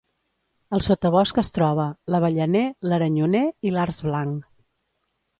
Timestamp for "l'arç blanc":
3.75-4.49